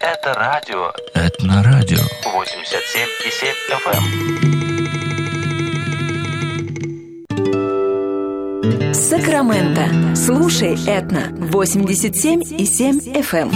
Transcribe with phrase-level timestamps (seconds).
[0.00, 0.92] Это радио.
[1.12, 1.98] Это на радио.
[2.24, 3.54] 87,7
[3.84, 4.28] FM.
[8.94, 10.14] Сакраменто.
[10.14, 11.30] Слушай Этно.
[11.50, 13.52] 87,7 FM.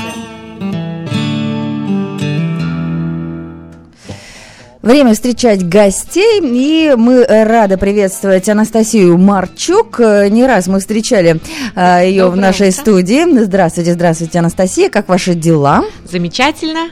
[4.82, 10.00] Время встречать гостей, и мы рады приветствовать Анастасию Марчук.
[10.00, 11.38] Не раз мы встречали
[11.76, 12.80] а, ее Доброе в нашей утро.
[12.80, 13.44] студии.
[13.44, 14.90] Здравствуйте, здравствуйте, Анастасия.
[14.90, 15.84] Как ваши дела?
[16.10, 16.88] Замечательно.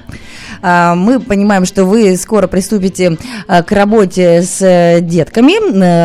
[0.62, 5.55] А, мы понимаем, что вы скоро приступите а, к работе с детками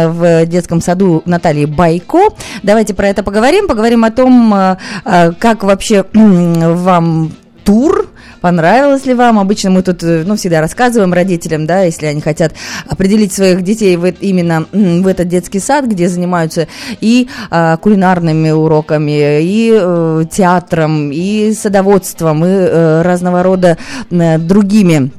[0.10, 2.30] в детском саду Натальи Байко.
[2.64, 3.68] Давайте про это поговорим.
[3.68, 7.32] Поговорим о том, как вообще вам
[7.64, 8.08] тур
[8.42, 9.40] понравилось ли вам.
[9.40, 12.54] Обычно мы тут, э, ну, всегда рассказываем родителям, да, если они хотят
[12.88, 16.68] определить своих детей в, именно в этот детский сад, где занимаются
[17.02, 23.78] и а, кулинарными уроками, и э, театром, и садоводством, и э, разного рода
[24.12, 25.12] э, другими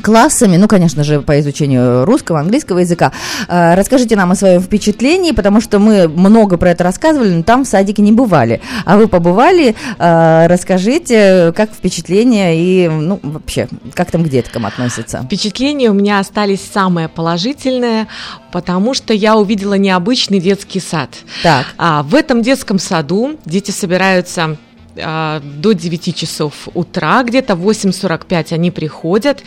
[0.00, 3.12] классами, ну, конечно же, по изучению русского, английского языка.
[3.48, 7.64] А, расскажите нам о своем впечатлении, потому что мы много про это рассказывали, но там
[7.64, 8.60] в садике не бывали.
[8.84, 15.22] А вы побывали, а, расскажите, как впечатление и, ну, вообще, как там к деткам относятся?
[15.24, 18.06] Впечатления у меня остались самые положительные,
[18.50, 21.10] потому что я увидела необычный детский сад.
[21.42, 21.66] Так.
[21.78, 24.56] А, в этом детском саду дети собираются
[24.94, 29.42] до 9 часов утра, где-то в 8.45 они приходят,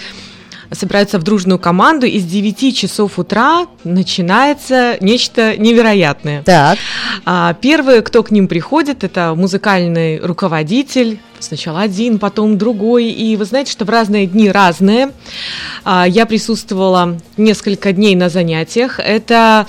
[0.71, 6.43] собираются в дружную команду, и с 9 часов утра начинается нечто невероятное.
[6.43, 6.77] Так.
[7.25, 13.05] А, первый, кто к ним приходит, это музыкальный руководитель, Сначала один, потом другой.
[13.05, 15.11] И вы знаете, что в разные дни разные.
[15.83, 18.99] А, я присутствовала несколько дней на занятиях.
[18.99, 19.67] Это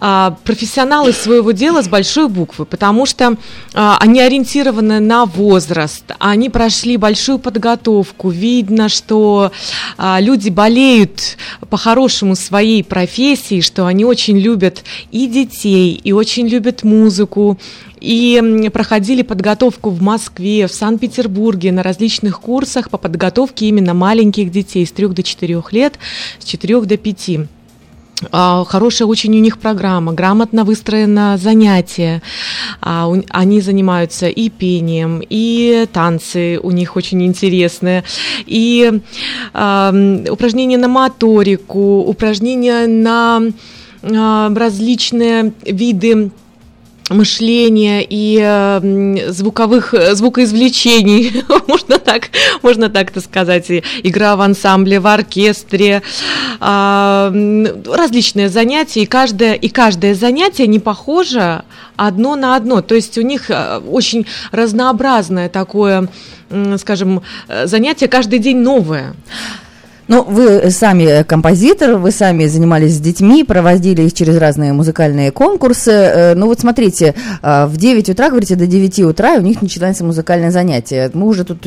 [0.00, 3.36] а, профессионалы своего дела с большой буквы, потому что
[3.72, 8.30] а, они ориентированы на возраст, они прошли большую подготовку.
[8.30, 9.52] Видно, что
[10.18, 11.36] люди болеют
[11.70, 17.58] по-хорошему своей профессии, что они очень любят и детей, и очень любят музыку,
[18.02, 24.86] и проходили подготовку в Москве, в Санкт-Петербурге на различных курсах по подготовке именно маленьких детей
[24.86, 25.98] с 3 до 4 лет,
[26.38, 27.30] с 4 до 5
[28.30, 32.22] а, хорошая очень у них программа, грамотно выстроено занятие.
[32.80, 38.04] А, они занимаются и пением, и танцы у них очень интересные,
[38.46, 39.00] и
[39.52, 43.42] упражнения на моторику, упражнения на
[44.02, 46.30] а, различные виды
[47.12, 52.30] мышления и э, звуковых звукоизвлечений, можно так,
[52.62, 56.02] можно так-то сказать, и игра в ансамбле, в оркестре,
[56.60, 61.62] э, различные занятия, и каждое, и каждое занятие не похоже
[61.96, 66.08] одно на одно, то есть у них э, очень разнообразное такое,
[66.78, 69.14] скажем, э, занятие каждый день новое.
[70.12, 75.30] Ну, вы сами э, композитор, вы сами занимались с детьми, проводили их через разные музыкальные
[75.30, 75.90] конкурсы.
[75.90, 80.04] Э, ну вот смотрите, э, в 9 утра, говорите, до 9 утра у них начинается
[80.04, 81.10] музыкальное занятие.
[81.14, 81.62] Мы уже тут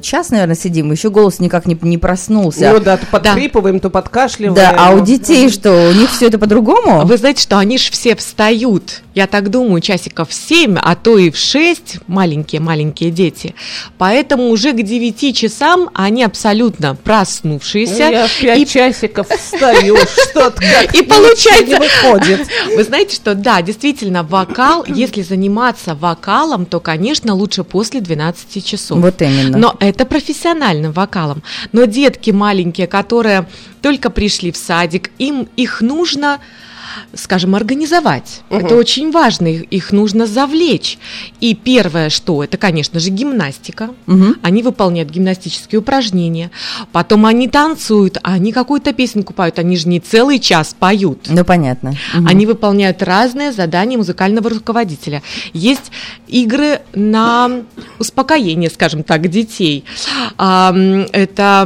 [0.00, 2.70] час, наверное, сидим, еще голос никак не, не проснулся.
[2.72, 3.82] Ну да, то подхрипываем, да.
[3.82, 4.54] то подкашливаем.
[4.54, 5.50] Да, а у детей ну.
[5.50, 7.00] что, у них все это по-другому?
[7.00, 10.94] А вы знаете, что они же все встают, я так думаю, часиков в 7, а
[10.94, 13.56] то и в 6, маленькие-маленькие дети.
[13.98, 17.98] Поэтому уже к 9 часам они абсолютно проснувшиеся, 10.
[17.98, 18.66] Ну, я в 5 и...
[18.66, 19.96] часиков встаю,
[20.30, 20.62] что-то
[20.92, 21.64] И получается...
[21.64, 22.46] не выходит.
[22.74, 28.98] Вы знаете, что да, действительно, вокал, если заниматься вокалом, то, конечно, лучше после 12 часов.
[28.98, 29.56] Вот именно.
[29.56, 31.42] Но это профессиональным вокалом.
[31.72, 33.46] Но детки маленькие, которые
[33.82, 36.40] только пришли в садик, им их нужно
[37.14, 38.42] скажем, организовать.
[38.50, 38.58] Угу.
[38.58, 40.98] Это очень важно, их, их нужно завлечь.
[41.40, 43.90] И первое, что это, конечно же, гимнастика.
[44.06, 44.36] Угу.
[44.42, 46.50] Они выполняют гимнастические упражнения.
[46.92, 49.58] Потом они танцуют, а они какую-то песенку поют.
[49.58, 51.26] Они же не целый час поют.
[51.28, 51.90] Ну, понятно.
[52.14, 52.26] Угу.
[52.28, 55.22] Они выполняют разные задания музыкального руководителя.
[55.52, 55.90] Есть
[56.26, 57.62] игры на
[57.98, 59.84] успокоение, скажем так, детей.
[60.36, 61.64] Это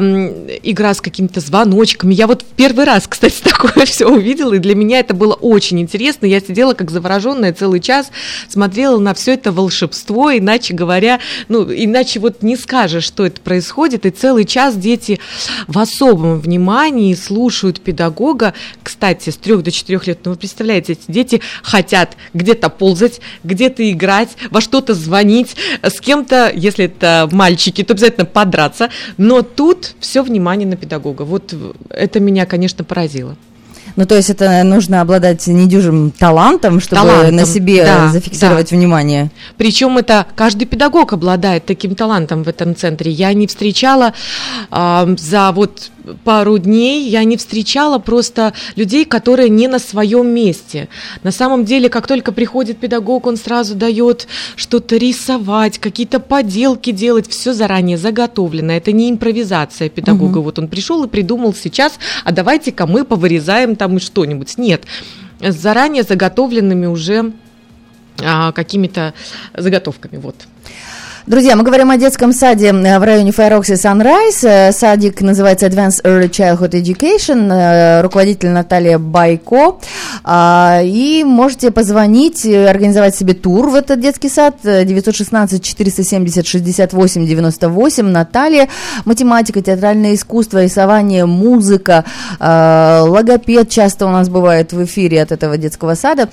[0.63, 2.15] игра с какими-то звоночками.
[2.15, 6.27] Я вот первый раз, кстати, такое все увидела, и для меня это было очень интересно.
[6.27, 8.11] Я сидела как завороженная целый час,
[8.49, 14.07] смотрела на все это волшебство, иначе говоря, ну, иначе вот не скажешь, что это происходит,
[14.07, 15.21] и целый час дети
[15.69, 18.55] в особом внимании слушают педагога.
[18.83, 23.89] Кстати, с трех до четырех лет, ну, вы представляете, эти дети хотят где-то ползать, где-то
[23.91, 30.23] играть, во что-то звонить, с кем-то, если это мальчики, то обязательно подраться, но тут все
[30.23, 31.23] внимание на педагога.
[31.23, 31.55] Вот
[31.91, 33.37] это меня, конечно, поразило.
[33.97, 38.77] Ну, то есть это нужно обладать недюжим талантом, чтобы талантом, на себе да, зафиксировать да.
[38.77, 39.31] внимание.
[39.57, 43.11] Причем это каждый педагог обладает таким талантом в этом центре.
[43.11, 44.13] Я не встречала
[44.71, 45.91] э, за вот
[46.25, 50.89] пару дней я не встречала просто людей, которые не на своем месте.
[51.23, 54.27] На самом деле, как только приходит педагог, он сразу дает
[54.57, 58.73] что-то рисовать, какие-то поделки делать, все заранее заготовлено.
[58.73, 60.39] Это не импровизация педагога.
[60.39, 60.45] Угу.
[60.45, 61.95] Вот он пришел и придумал сейчас,
[62.25, 64.59] а давайте-ка мы повырезаем там что-нибудь.
[64.59, 64.85] Нет,
[65.41, 67.33] с заранее заготовленными уже
[68.21, 69.15] а, какими-то
[69.57, 70.19] заготовками.
[70.19, 70.37] Вот.
[71.25, 74.43] Друзья, мы говорим о детском саде э, в районе Файрокси Sunrise.
[74.43, 77.49] Э, садик называется Advanced Early Childhood Education.
[77.49, 79.79] Э, руководитель Наталья Байко.
[80.25, 84.57] А, и можете позвонить, организовать себе тур в этот детский сад.
[84.65, 88.03] 916 470 68 98.
[88.05, 88.69] Наталья.
[89.05, 92.05] Математика, театральное искусство, рисование, музыка,
[92.41, 96.29] логопед часто у нас бывает в эфире от этого детского сада.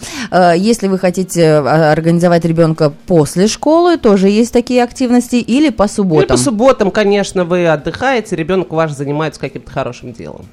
[0.55, 6.21] Если вы хотите организовать ребенка после школы, тоже есть такие активности или по субботам?
[6.21, 10.45] Или по субботам, конечно, вы отдыхаете, ребенок ваш занимается каким-то хорошим делом.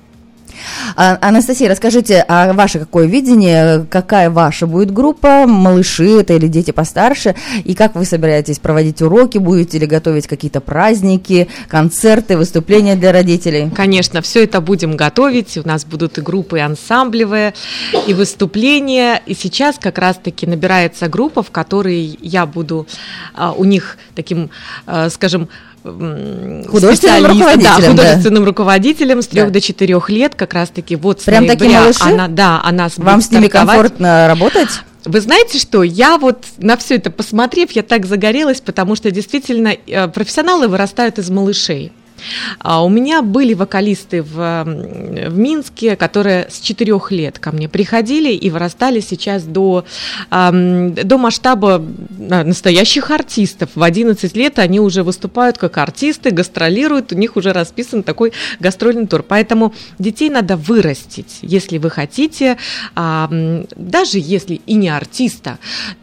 [0.97, 6.71] А, Анастасия, расскажите, а ваше какое видение, какая ваша будет группа, малыши это или дети
[6.71, 7.35] постарше,
[7.65, 13.71] и как вы собираетесь проводить уроки, будете ли готовить какие-то праздники, концерты, выступления для родителей?
[13.75, 17.55] Конечно, все это будем готовить, у нас будут и группы и ансамблевые,
[18.07, 22.87] и выступления, и сейчас как раз-таки набирается группа, в которой я буду
[23.35, 24.51] а, у них таким,
[24.87, 25.49] а, скажем,
[26.69, 28.49] художественным руководителем, да, художественным да.
[28.49, 29.53] руководителем с трех да.
[29.53, 33.31] до четырех лет, как раз-таки вот с Прям ноября такие она, да, она Вам с
[33.31, 34.69] ними комфортно работать?
[35.05, 39.69] Вы знаете что, я вот на все это посмотрев, я так загорелась, потому что действительно
[39.87, 41.93] э, профессионалы вырастают из малышей.
[42.59, 48.33] А у меня были вокалисты в, в Минске, которые с четырех лет ко мне приходили
[48.33, 49.85] и вырастали сейчас до,
[50.31, 51.85] до масштаба
[52.31, 53.71] а, настоящих артистов.
[53.75, 59.07] В 11 лет они уже выступают как артисты, гастролируют, у них уже расписан такой гастрольный
[59.07, 59.23] тур.
[59.23, 62.57] Поэтому детей надо вырастить, если вы хотите,
[62.95, 65.59] даже если и не артиста,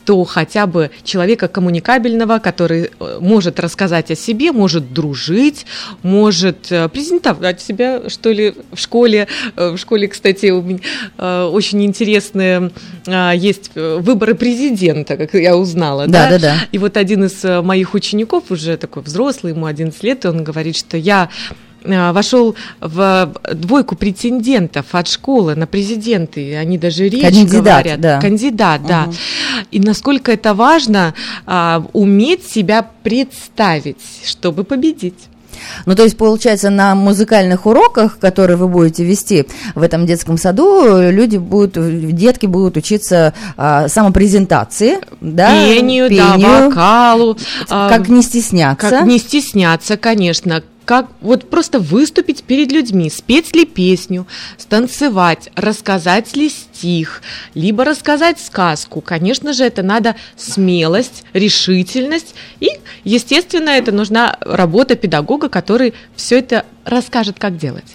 [0.05, 5.65] то хотя бы человека коммуникабельного, который э, может рассказать о себе, может дружить,
[6.03, 9.27] может э, презентовать себя, что ли, в школе.
[9.55, 10.79] Э, в школе, кстати, у меня
[11.17, 12.71] э, очень интересные
[13.35, 16.07] есть выборы президента, как я узнала.
[16.07, 16.39] Да, да, да.
[16.39, 16.55] да.
[16.71, 20.77] И вот один из моих учеников, уже такой взрослый, ему 11 лет, и он говорит,
[20.77, 21.29] что я
[21.83, 27.99] вошел в двойку претендентов от школы на президенты, они даже речь Кандидат, говорят.
[27.99, 28.21] Да.
[28.21, 28.87] Кандидат, угу.
[28.87, 29.09] да.
[29.71, 31.13] И насколько это важно
[31.45, 35.27] а, уметь себя представить, чтобы победить.
[35.85, 41.09] Ну, то есть, получается, на музыкальных уроках, которые вы будете вести в этом детском саду,
[41.09, 41.73] люди будут,
[42.15, 49.05] детки будут учиться а, самопрезентации, да, пению, пению, да, вокалу, как а, не стесняться, как
[49.05, 54.27] не стесняться, конечно, как вот просто выступить перед людьми, спеть ли песню,
[54.57, 57.21] станцевать, рассказать ли стих,
[57.53, 59.01] либо рассказать сказку.
[59.01, 62.69] Конечно же, это надо смелость, решительность и,
[63.03, 67.85] естественно, это нужна работа педагога, который все это расскажет, как делать.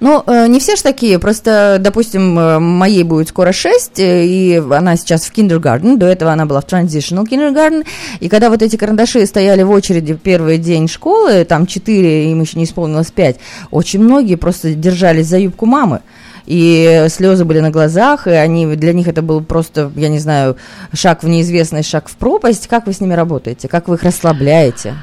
[0.00, 4.56] Ну, э, не все же такие, просто, допустим, э, моей будет скоро 6, э, и
[4.56, 7.84] она сейчас в kindergarten, до этого она была в transitional kindergarten,
[8.20, 12.58] и когда вот эти карандаши стояли в очереди первый день школы, там 4, им еще
[12.58, 13.36] не исполнилось 5,
[13.70, 16.00] очень многие просто держались за юбку мамы
[16.46, 20.56] и слезы были на глазах, и они, для них это был просто, я не знаю,
[20.92, 22.66] шаг в неизвестность, шаг в пропасть.
[22.66, 23.68] Как вы с ними работаете?
[23.68, 24.94] Как вы их расслабляете?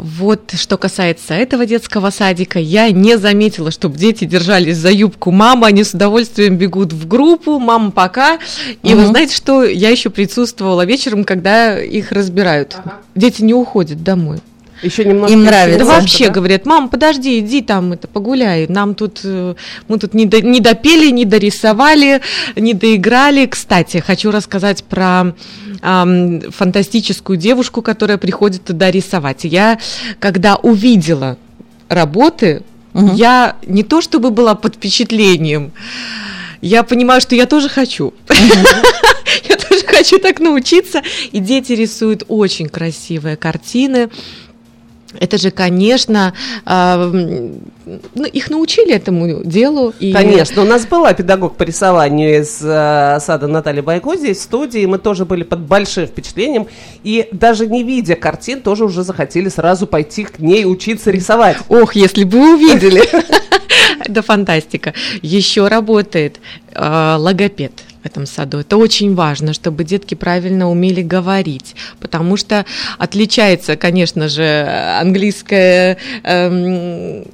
[0.00, 5.66] Вот что касается этого детского садика, я не заметила, чтобы дети держались за юбку мамы,
[5.66, 8.38] они с удовольствием бегут в группу, мама пока.
[8.82, 9.00] И угу.
[9.02, 12.76] вы знаете, что я еще присутствовала вечером, когда их разбирают.
[12.78, 12.98] Ага.
[13.14, 14.38] Дети не уходят домой.
[14.82, 15.78] Еще немного им нравится.
[15.80, 16.34] Да вообще да?
[16.34, 18.66] говорят, мам, подожди, иди там это погуляй.
[18.68, 19.54] Нам тут э,
[19.88, 22.20] мы тут не, до, не допели, не дорисовали,
[22.56, 23.46] не доиграли.
[23.46, 25.34] Кстати, хочу рассказать про
[25.82, 29.44] эм, фантастическую девушку, которая приходит туда рисовать.
[29.44, 29.78] Я
[30.20, 31.38] когда увидела
[31.88, 32.62] работы,
[32.94, 33.14] угу.
[33.14, 35.72] я не то чтобы была под впечатлением,
[36.60, 38.14] я понимаю, что я тоже хочу.
[39.48, 41.02] Я тоже хочу так научиться.
[41.32, 44.08] И дети рисуют очень красивые картины
[45.18, 46.34] это же, конечно,
[46.66, 47.52] э,
[48.32, 49.94] их научили этому делу.
[49.98, 50.12] И...
[50.12, 54.84] Конечно, у нас была педагог по рисованию из э, сада Натальи Байко здесь в студии,
[54.84, 56.66] мы тоже были под большим впечатлением,
[57.04, 61.56] и даже не видя картин, тоже уже захотели сразу пойти к ней учиться рисовать.
[61.68, 63.02] Ох, если бы вы увидели!
[64.04, 64.92] Это фантастика.
[65.22, 66.38] Еще работает
[66.74, 67.72] э, логопед
[68.08, 68.58] этом саду.
[68.58, 72.64] Это очень важно, чтобы детки правильно умели говорить, потому что
[72.98, 74.66] отличается, конечно же,
[75.00, 77.24] английское эм,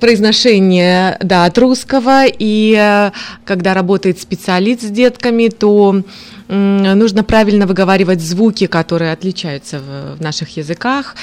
[0.00, 3.10] произношение да, от русского, и э,
[3.44, 6.02] когда работает специалист с детками, то
[6.48, 11.14] нужно правильно выговаривать звуки, которые отличаются в, в наших языках.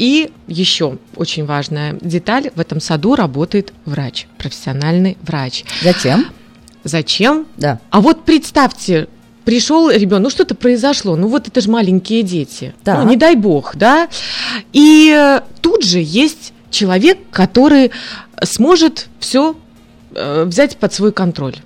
[0.00, 5.64] И еще очень важная деталь, в этом саду работает врач, профессиональный врач.
[5.82, 6.28] Зачем?
[6.84, 7.46] Зачем?
[7.58, 7.80] Да.
[7.90, 9.08] А вот представьте,
[9.44, 13.02] пришел ребенок, ну что-то произошло, ну вот это же маленькие дети, да.
[13.02, 14.08] ну не дай бог, да,
[14.72, 17.90] и тут же есть человек, который
[18.42, 19.54] сможет все
[20.14, 21.56] э, взять под свой контроль.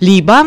[0.00, 0.46] Либо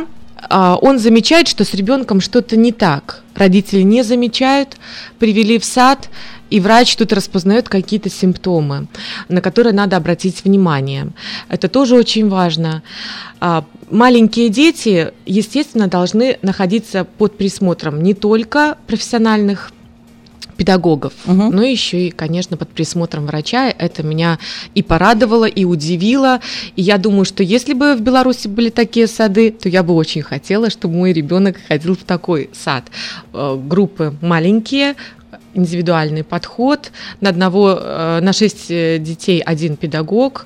[0.49, 3.21] э, он замечает, что с ребенком что-то не так.
[3.35, 4.77] Родители не замечают,
[5.19, 6.09] привели в сад,
[6.49, 8.87] и врач тут распознает какие-то симптомы,
[9.27, 11.11] на которые надо обратить внимание.
[11.47, 12.83] Это тоже очень важно.
[13.39, 19.71] А, маленькие дети, естественно, должны находиться под присмотром не только профессиональных
[20.59, 21.51] педагогов, угу.
[21.53, 23.69] но еще и, конечно, под присмотром врача.
[23.69, 24.39] Это меня
[24.75, 26.41] и порадовало, и удивило.
[26.75, 30.21] И я думаю, что если бы в Беларуси были такие сады, то я бы очень
[30.21, 32.83] хотела, чтобы мой ребенок ходил в такой сад.
[33.33, 34.95] Э, группы маленькие,
[35.53, 40.45] индивидуальный подход, на одного, э, на шесть э, детей один педагог,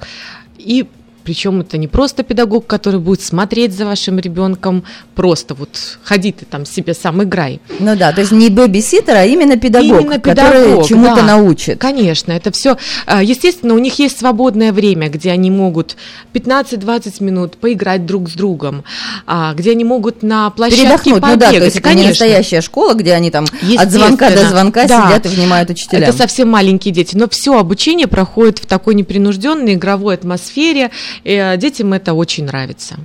[0.57, 0.87] и
[1.23, 4.83] причем это не просто педагог, который будет смотреть за вашим ребенком,
[5.15, 5.69] просто вот
[6.03, 7.61] ходи ты там себе сам играй.
[7.79, 11.79] Ну да, то есть не бэбиситер, а именно педагог, именно который педагог, чему-то да, научит.
[11.79, 12.77] Конечно, это все.
[13.05, 15.95] А, естественно, у них есть свободное время, где они могут
[16.33, 18.83] 15-20 минут поиграть друг с другом,
[19.25, 21.39] а, где они могут на площадке Передохнуть, побегать.
[21.39, 23.45] ну да, то есть это не настоящая школа, где они там
[23.77, 26.03] от звонка до звонка да, сидят и внимают учителям.
[26.03, 30.91] Это совсем маленькие дети, но все обучение проходит в такой непринужденной игровой атмосфере,
[31.23, 32.95] и э, детям это очень нравится.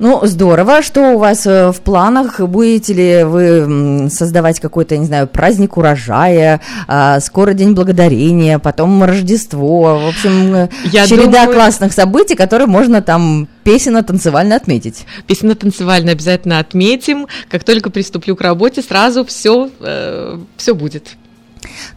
[0.00, 0.80] Ну, здорово.
[0.80, 2.40] Что у вас э, в планах?
[2.40, 9.98] Будете ли вы создавать какой-то, не знаю, праздник урожая, а, скоро День Благодарения, потом Рождество,
[9.98, 11.52] в общем, э, Я череда думаю...
[11.52, 15.04] классных событий, которые можно там песенно-танцевально отметить.
[15.26, 17.26] Песенно-танцевально обязательно отметим.
[17.50, 21.18] Как только приступлю к работе, сразу все, э, все будет.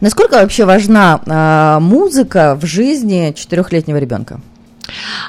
[0.02, 4.42] Насколько вообще важна э, музыка в жизни четырехлетнего ребенка?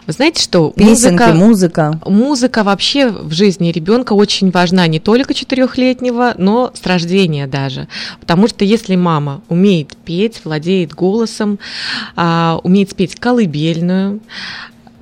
[0.08, 2.00] Вы знаете, что Песенки, музыка, музыка.
[2.06, 7.88] Музыка вообще в жизни ребенка очень важна не только четырехлетнего, но с рождения даже.
[8.20, 11.60] Потому что если мама умеет петь, владеет голосом,
[12.16, 14.20] а, умеет спеть колыбельную,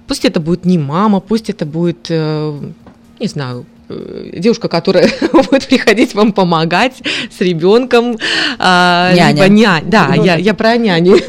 [0.07, 2.60] пусть это будет не мама, пусть это будет, э,
[3.19, 7.01] не знаю, э, девушка, которая будет приходить вам помогать
[7.36, 8.17] с ребенком.
[8.60, 9.43] А, няня.
[9.43, 9.89] Либо нянь.
[9.89, 11.17] Да, ну, я, я про няню.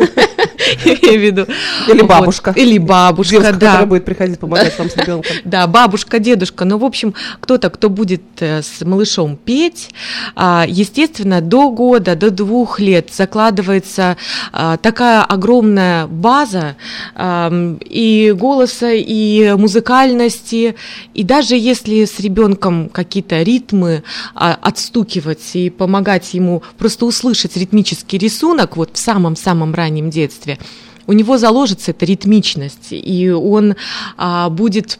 [0.84, 1.46] имею в виду.
[1.88, 2.52] Или бабушка.
[2.56, 3.66] Или бабушка, Девушка, да.
[3.66, 5.36] которая будет приходить помогать вам с ребенком.
[5.44, 6.64] Да, бабушка, дедушка.
[6.64, 9.90] Ну, в общем, кто-то, кто будет э, с малышом петь,
[10.34, 14.16] а, естественно, до года, до двух лет закладывается
[14.52, 16.76] а, такая огромная база
[17.16, 20.74] и голоса, и музыкальности.
[21.14, 24.02] И даже если с ребенком какие-то ритмы
[24.34, 30.58] а, отстукивать и помогать ему просто услышать ритмический рисунок вот в самом-самом раннем детстве,
[31.06, 33.76] у него заложится эта ритмичность, и он
[34.16, 34.98] а, будет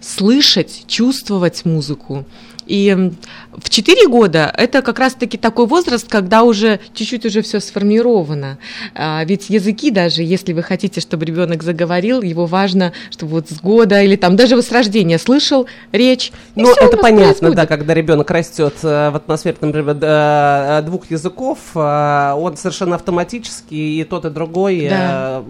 [0.00, 2.24] слышать, чувствовать музыку.
[2.66, 3.12] И
[3.52, 8.58] в 4 года это как раз-таки такой возраст, когда уже чуть-чуть уже все сформировано.
[8.94, 13.60] А, ведь языки даже, если вы хотите, чтобы ребенок заговорил, его важно, чтобы вот с
[13.60, 16.32] года или там даже с рождения слышал речь.
[16.54, 17.56] Ну, это понятно, происходит.
[17.56, 23.74] да, когда ребенок растет э, в атмосфере, например, э, двух языков, э, он совершенно автоматически
[23.74, 25.42] и тот, и другой да.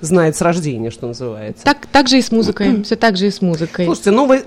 [0.00, 1.64] знает с рождения, что называется.
[1.64, 3.84] Так, так же и с музыкой, все так же и с музыкой.
[3.84, 4.42] Слушайте, ну вы,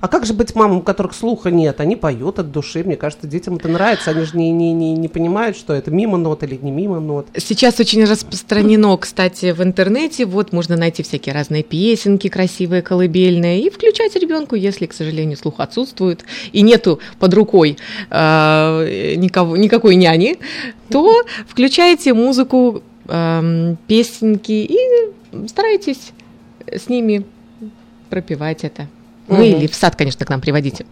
[0.00, 1.80] а как же быть мамам, у которых слуха нет?
[1.80, 5.08] Они поют от души, мне кажется, детям это нравится, они же не, не, не, не
[5.08, 7.26] понимают, что это мимо нот или не мимо нот.
[7.36, 13.70] Сейчас очень распространено, кстати, в интернете, вот можно найти всякие разные песенки красивые, колыбельные, и
[13.70, 17.78] включать ребенку, если, к сожалению, слух отсутствует, и нету под рукой
[18.10, 20.38] э, никого, никакой няни,
[20.90, 24.78] то включайте музыку, э, песенки и
[25.48, 26.12] старайтесь
[26.66, 27.24] с ними
[28.10, 28.88] пропивать это.
[29.28, 30.84] Ну или в сад, конечно, к нам приводите.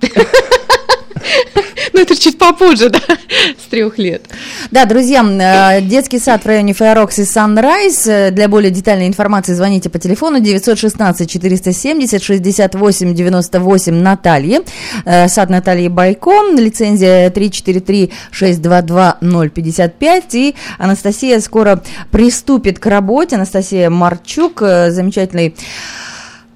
[1.92, 3.00] Ну, это чуть попозже, да,
[3.62, 4.22] с трех лет.
[4.70, 8.06] Да, друзья, э, детский сад в районе Файрокс и Санрайз.
[8.06, 14.60] Э, для более детальной информации звоните по телефону 916 470 68 98 Натальи.
[15.04, 19.18] Э, сад Натальи Байко, лицензия 343 622
[19.50, 20.34] 055.
[20.34, 23.36] И Анастасия скоро приступит к работе.
[23.36, 25.54] Анастасия Марчук, замечательный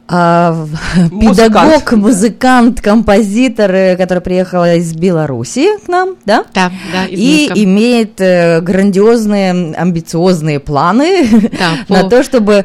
[0.09, 0.67] а,
[1.21, 6.45] педагог, музыкант, композитор, э, который приехал из Беларуси к нам, да?
[6.55, 7.07] Да, да.
[7.07, 7.65] И Минска.
[7.65, 11.27] имеет э, грандиозные, амбициозные планы
[11.59, 12.65] да, на то, чтобы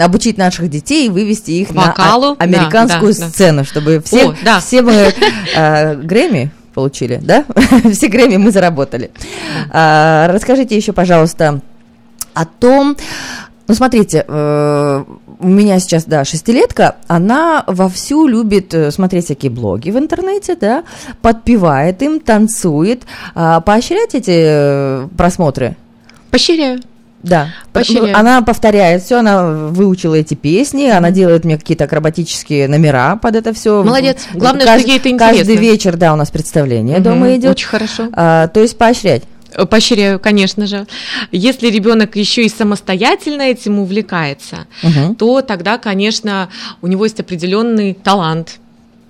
[0.00, 3.64] обучить наших детей и вывести их Вокалу, на американскую да, сцену, да.
[3.64, 4.60] чтобы все, О, да.
[4.60, 5.14] все мы
[5.54, 7.44] э, Грэмми получили, да?
[7.90, 9.10] все Грэмми мы заработали.
[9.70, 11.60] А, расскажите еще, пожалуйста,
[12.34, 12.96] о том,
[13.72, 15.04] ну, смотрите, э,
[15.38, 20.84] у меня сейчас, да, шестилетка, она вовсю любит э, смотреть всякие блоги в интернете, да,
[21.22, 23.04] подпевает им, танцует.
[23.34, 25.74] А, поощрять эти э, просмотры?
[26.30, 26.82] Поощряю.
[27.22, 28.14] Да, Поощряю.
[28.14, 33.54] она повторяет все, она выучила эти песни, она делает мне какие-то акробатические номера под это
[33.54, 33.82] все.
[33.82, 34.26] Молодец.
[34.34, 35.38] Главное, Кажд, что ей это интересно.
[35.38, 37.52] Каждый вечер, да, у нас представление угу, дома идет.
[37.52, 38.08] Очень хорошо.
[38.12, 39.22] А, то есть поощрять.
[39.70, 40.86] Поощряю, конечно же.
[41.30, 45.14] Если ребенок еще и самостоятельно этим увлекается, угу.
[45.14, 46.48] то тогда, конечно,
[46.80, 48.60] у него есть определенный талант,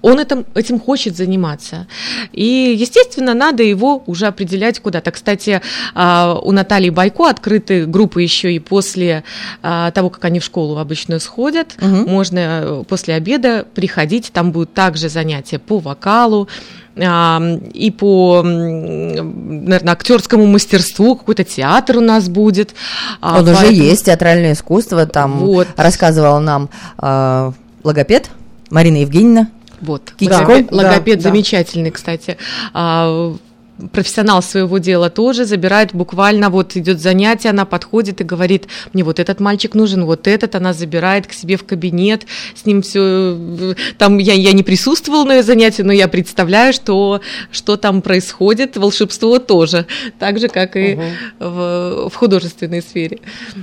[0.03, 1.87] он этим, этим хочет заниматься.
[2.33, 5.13] И, естественно, надо его уже определять куда-то.
[5.13, 5.63] Кстати,
[5.95, 9.23] а, у Натальи Байко открыты группы еще и после
[9.63, 11.77] а, того, как они в школу обычно сходят.
[11.81, 12.11] Угу.
[12.11, 16.49] Можно э, после обеда приходить, там будут также занятия по вокалу,
[16.95, 22.75] и по, наверное, актерскому мастерству, какой-то театр у нас будет.
[23.21, 23.67] А, Он Поэтому...
[23.67, 25.69] уже есть, театральное искусство, там вот.
[25.77, 26.69] рассказывал нам
[26.99, 28.31] э, логопед
[28.71, 29.49] Марина Евгеньевна.
[29.81, 31.97] Вот, логопед, да, логопед да, замечательный, да.
[31.97, 32.37] кстати.
[33.91, 39.19] Профессионал своего дела тоже забирает буквально, вот идет занятие, она подходит и говорит, мне вот
[39.19, 44.19] этот мальчик нужен, вот этот, она забирает к себе в кабинет, с ним все, там
[44.19, 47.21] я, я не присутствовала на занятии, но я представляю, что,
[47.51, 49.87] что там происходит, волшебство тоже,
[50.19, 51.03] так же, как и угу.
[51.39, 53.21] в, в художественной сфере.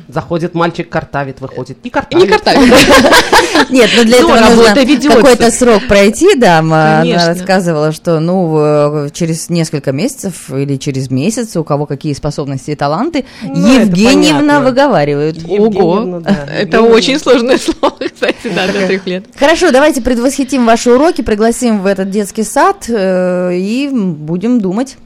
[0.07, 2.25] Заходит мальчик, картавит, выходит, не картавит.
[2.25, 2.73] Не картавит.
[3.69, 4.75] Нет, но для этого нужно
[5.09, 11.55] какой-то срок пройти, да, она рассказывала, что, ну, через несколько месяцев месяцев или через месяц,
[11.55, 15.37] у кого какие способности и таланты, ну, Евгеньевна выговаривают.
[15.47, 16.47] Ого, да.
[16.51, 19.25] это очень сложное слово, кстати, да, для трех лет.
[19.35, 24.97] Хорошо, давайте предвосхитим ваши уроки, пригласим в этот детский сад э, и будем думать.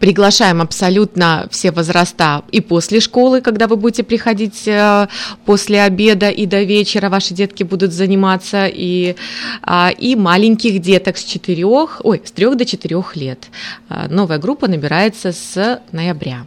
[0.00, 5.08] Приглашаем абсолютно все возраста и после школы, когда вы будете приходить э,
[5.46, 9.14] после обеда и до вечера, ваши детки будут заниматься, и,
[9.62, 13.46] а, и маленьких деток с 4, ой, с 3 до 4 лет.
[13.88, 16.44] А, новая группа набирается с ноября.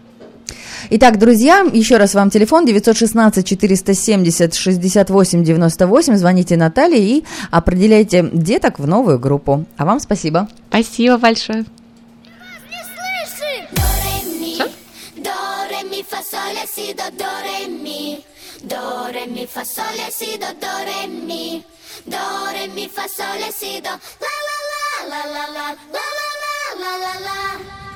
[0.89, 6.15] Итак, друзья, еще раз вам телефон 916 470 68 98.
[6.15, 9.65] Звоните Наталье и определяйте деток в новую группу.
[9.77, 10.47] А вам спасибо.
[10.69, 11.65] Спасибо большое.
[16.09, 18.23] Fa sol si do do re mi.
[18.63, 21.63] Do re mi fa sol si do do re mi.
[22.05, 23.93] Do re mi fa sol si do.
[24.23, 24.57] La la
[25.11, 25.67] la la la.
[25.95, 27.86] La la la la la la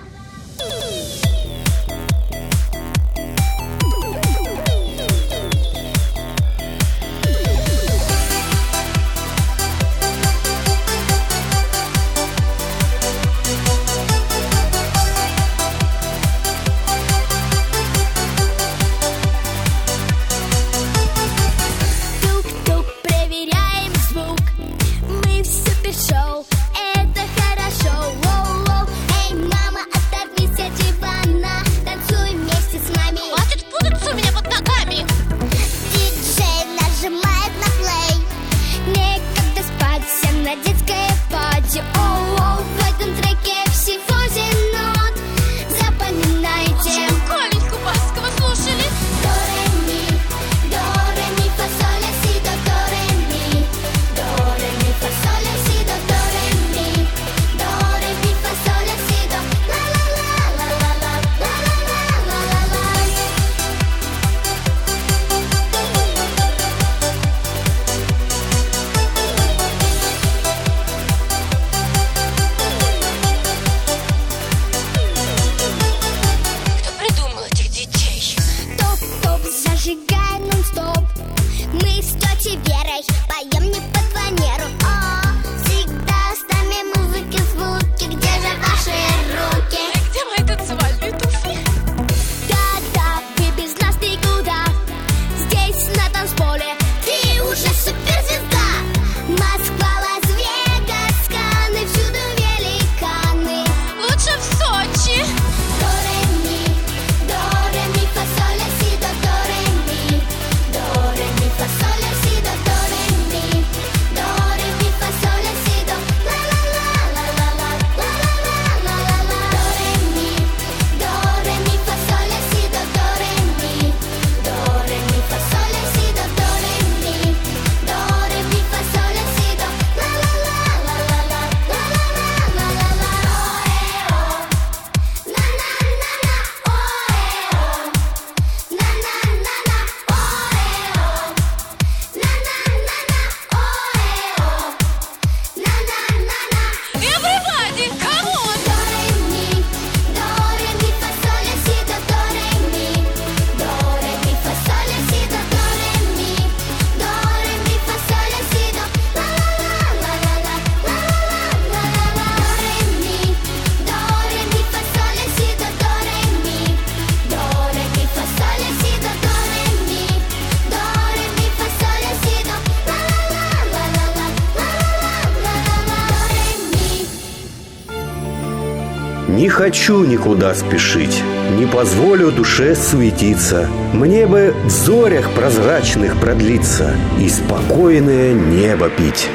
[179.61, 181.21] хочу никуда спешить,
[181.55, 183.69] не позволю душе суетиться.
[183.93, 189.29] Мне бы в зорях прозрачных продлиться и спокойное небо пить.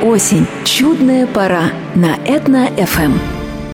[0.00, 0.46] Осень.
[0.64, 3.41] Чудная пора на Этно-ФМ.